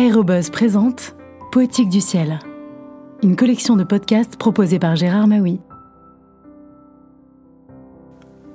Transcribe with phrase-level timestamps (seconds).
[0.00, 1.14] Aérobuzz présente
[1.52, 2.38] Poétique du ciel,
[3.22, 5.60] une collection de podcasts proposée par Gérard Maui.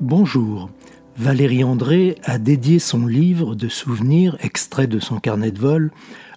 [0.00, 0.68] Bonjour.
[1.16, 5.92] Valérie André a dédié son livre de souvenirs, extrait de son carnet de vol,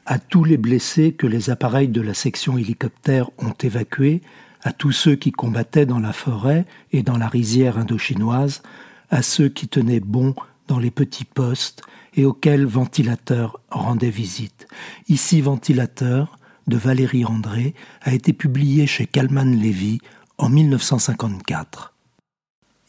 [0.06, 4.22] à tous les blessés que les appareils de la section hélicoptère ont évacués,
[4.62, 8.62] à tous ceux qui combattaient dans la forêt et dans la rizière indochinoise,
[9.10, 10.36] à ceux qui tenaient bon
[10.68, 11.82] dans les petits postes
[12.16, 14.68] et auxquels Ventilateur rendait visite.
[15.08, 16.38] Ici Ventilateur,
[16.68, 20.00] de Valérie André, a été publié chez Calman Lévy
[20.38, 21.94] en 1954.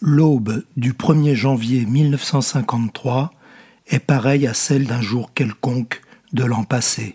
[0.01, 3.33] L'aube du 1er janvier 1953
[3.87, 7.15] est pareille à celle d'un jour quelconque de l'an passé.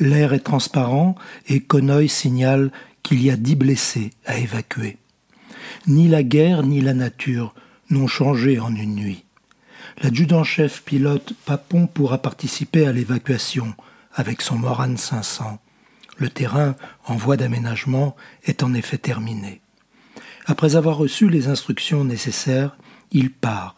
[0.00, 1.16] L'air est transparent
[1.48, 2.70] et Conoy signale
[3.02, 4.96] qu'il y a dix blessés à évacuer.
[5.86, 7.54] Ni la guerre ni la nature
[7.90, 9.24] n'ont changé en une nuit.
[10.02, 13.74] L'adjudant-chef pilote Papon pourra participer à l'évacuation
[14.14, 15.58] avec son Morane 500.
[16.16, 16.74] Le terrain
[17.06, 19.60] en voie d'aménagement est en effet terminé.
[20.46, 22.76] Après avoir reçu les instructions nécessaires,
[23.12, 23.76] il part.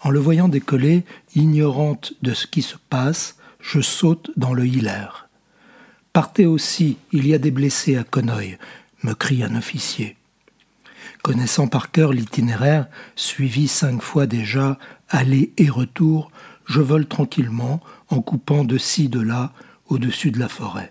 [0.00, 5.28] En le voyant décoller, ignorante de ce qui se passe, je saute dans le hilaire.
[6.12, 8.58] Partez aussi, il y a des blessés à Conoy,
[9.02, 10.16] me crie un officier.
[11.22, 12.86] Connaissant par cœur l'itinéraire,
[13.16, 14.78] suivi cinq fois déjà,
[15.08, 16.30] aller et retour,
[16.66, 19.52] je vole tranquillement en coupant de ci de là
[19.86, 20.90] au-dessus de la forêt.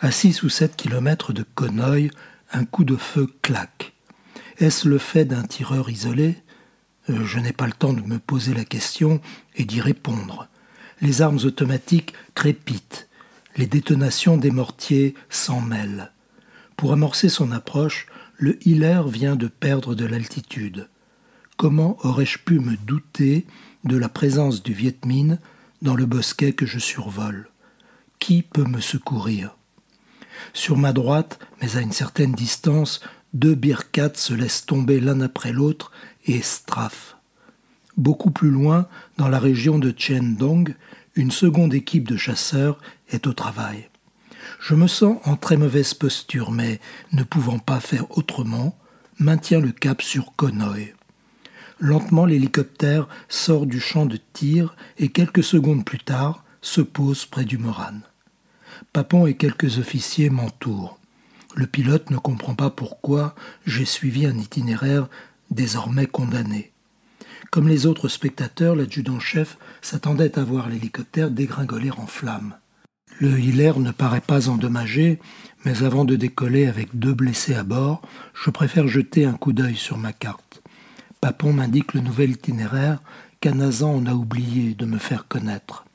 [0.00, 2.10] À six ou sept kilomètres de Conoy,
[2.52, 3.92] un coup de feu claque.
[4.58, 6.36] Est-ce le fait d'un tireur isolé?
[7.10, 9.20] Euh, Je n'ai pas le temps de me poser la question
[9.54, 10.48] et d'y répondre.
[11.00, 13.08] Les armes automatiques crépitent.
[13.56, 16.10] Les détonations des mortiers s'en mêlent.
[16.76, 18.06] Pour amorcer son approche,
[18.38, 20.88] le Hiller vient de perdre de l'altitude.
[21.56, 23.46] Comment aurais-je pu me douter
[23.84, 25.38] de la présence du Viet Minh
[25.80, 27.48] dans le bosquet que je survole?
[28.18, 29.56] Qui peut me secourir?
[30.52, 33.00] Sur ma droite, mais à une certaine distance,
[33.32, 35.90] deux birkats se laissent tomber l'un après l'autre
[36.26, 37.16] et strafent.
[37.96, 39.94] Beaucoup plus loin, dans la région de
[40.36, 40.74] Dong,
[41.14, 42.78] une seconde équipe de chasseurs
[43.08, 43.88] est au travail.
[44.60, 46.80] Je me sens en très mauvaise posture, mais
[47.12, 48.76] ne pouvant pas faire autrement,
[49.18, 50.94] maintiens le cap sur Konoy.
[51.78, 57.44] Lentement, l'hélicoptère sort du champ de tir et quelques secondes plus tard se pose près
[57.44, 58.00] du Moran.
[58.92, 60.98] Papon et quelques officiers m'entourent.
[61.54, 63.34] Le pilote ne comprend pas pourquoi
[63.66, 65.08] j'ai suivi un itinéraire
[65.50, 66.72] désormais condamné.
[67.50, 72.54] Comme les autres spectateurs, l'adjudant-chef s'attendait à voir l'hélicoptère dégringoler en flammes.
[73.18, 75.18] Le Hiller ne paraît pas endommagé,
[75.64, 78.02] mais avant de décoller avec deux blessés à bord,
[78.34, 80.62] je préfère jeter un coup d'œil sur ma carte.
[81.22, 83.00] Papon m'indique le nouvel itinéraire
[83.40, 85.86] qu'Anazan en a oublié de me faire connaître.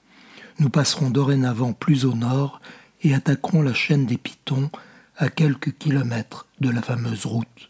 [0.57, 2.59] Nous passerons dorénavant plus au nord
[3.03, 4.71] et attaquerons la chaîne des Pitons
[5.15, 7.69] à quelques kilomètres de la fameuse route.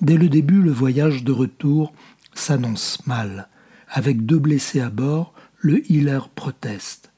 [0.00, 1.92] Dès le début, le voyage de retour
[2.34, 3.48] s'annonce mal.
[3.90, 7.10] Avec deux blessés à bord, le Hiller proteste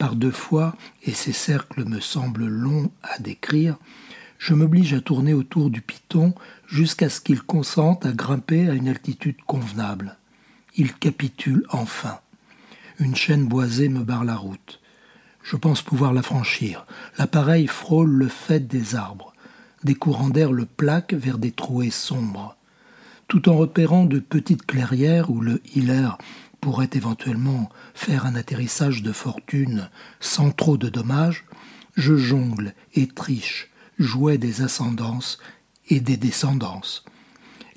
[0.00, 3.76] par deux fois, et ces cercles me semblent longs à décrire,
[4.38, 6.34] je m'oblige à tourner autour du piton
[6.66, 10.16] jusqu'à ce qu'il consente à grimper à une altitude convenable.
[10.74, 12.18] Il capitule enfin.
[12.98, 14.80] Une chaîne boisée me barre la route.
[15.42, 16.86] Je pense pouvoir la franchir.
[17.18, 19.34] L'appareil frôle le fait des arbres.
[19.84, 22.56] Des courants d'air le plaquent vers des trouées sombres.
[23.28, 26.16] Tout en repérant de petites clairières où le hiller
[26.60, 29.88] pourrait éventuellement faire un atterrissage de fortune
[30.20, 31.44] sans trop de dommages,
[31.96, 35.38] je jongle et triche, jouais des ascendances
[35.88, 37.04] et des descendances.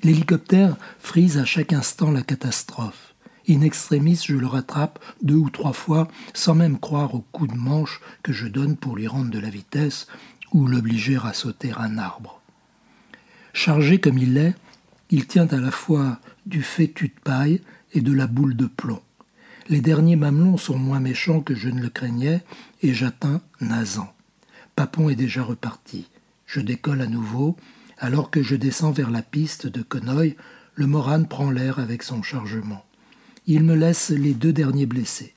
[0.02, 3.14] L'hélicoptère frise à chaque instant la catastrophe.
[3.48, 7.56] In extremis, je le rattrape deux ou trois fois sans même croire au coup de
[7.56, 10.06] manche que je donne pour lui rendre de la vitesse
[10.52, 12.40] ou l'obliger à sauter un arbre.
[13.52, 14.54] Chargé comme il l'est,
[15.10, 17.60] il tient à la fois du fétu de paille
[17.94, 19.00] et de la boule de plomb.
[19.68, 22.42] Les derniers mamelons sont moins méchants que je ne le craignais,
[22.82, 24.12] et j'atteins Nazan.
[24.76, 26.08] Papon est déjà reparti.
[26.46, 27.56] Je décolle à nouveau.
[27.96, 30.36] Alors que je descends vers la piste de Conoy,
[30.74, 32.84] le Moran prend l'air avec son chargement.
[33.46, 35.34] Il me laisse les deux derniers blessés.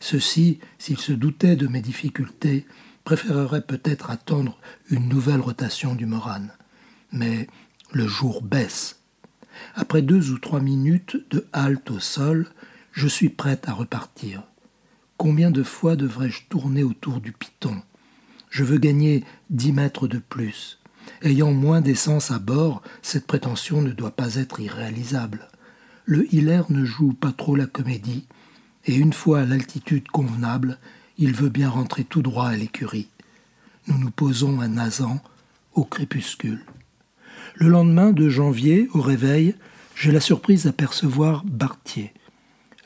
[0.00, 2.66] Ceux-ci, s'ils se doutaient de mes difficultés,
[3.04, 4.58] préféreraient peut-être attendre
[4.90, 6.48] une nouvelle rotation du Moran.
[7.12, 7.46] Mais
[7.92, 9.01] le jour baisse
[9.74, 12.48] après deux ou trois minutes de halte au sol,
[12.92, 14.42] je suis prête à repartir.
[15.16, 17.82] Combien de fois devrais-je tourner autour du piton?
[18.50, 20.78] Je veux gagner dix mètres de plus.
[21.22, 25.48] Ayant moins d'essence à bord, cette prétention ne doit pas être irréalisable.
[26.04, 28.26] Le Hiller ne joue pas trop la comédie,
[28.84, 30.78] et une fois à l'altitude convenable,
[31.18, 33.08] Il veut bien rentrer tout droit à l'écurie.
[33.86, 35.20] Nous nous posons à Nazan
[35.74, 36.64] au crépuscule.
[37.54, 39.54] Le lendemain de janvier, au réveil,
[39.94, 42.12] j'ai la surprise d'apercevoir Bartier.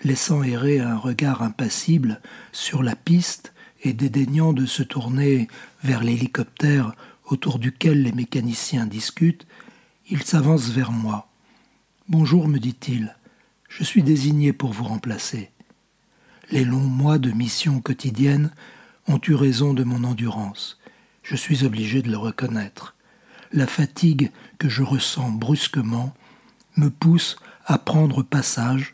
[0.03, 2.21] Laissant errer un regard impassible
[2.53, 3.53] sur la piste
[3.83, 5.47] et dédaignant de se tourner
[5.85, 6.95] vers l'hélicoptère
[7.27, 9.47] autour duquel les mécaniciens discutent,
[10.09, 11.29] il s'avance vers moi.
[12.09, 13.17] Bonjour, me dit-il.
[13.69, 15.51] Je suis désigné pour vous remplacer.
[16.51, 18.53] Les longs mois de mission quotidienne
[19.07, 20.79] ont eu raison de mon endurance.
[21.23, 22.96] Je suis obligé de le reconnaître.
[23.57, 26.13] La fatigue que je ressens brusquement
[26.77, 28.93] me pousse à prendre passage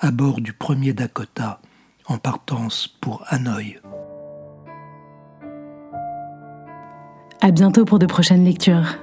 [0.00, 1.62] à bord du premier Dakota
[2.04, 3.80] en partance pour Hanoï.
[7.40, 8.98] À bientôt pour de prochaines lectures.